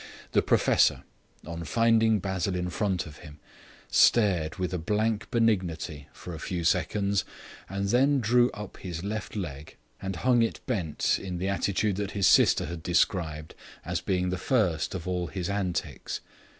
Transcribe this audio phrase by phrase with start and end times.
[0.31, 1.03] The professor,
[1.45, 3.39] on finding Basil in front of him,
[3.87, 7.23] stared with a blank benignity for a few seconds,
[7.69, 12.11] and then drew up his left leg and hung it bent in the attitude that
[12.17, 13.53] his sister had described
[13.85, 16.21] as being the first of all his antics.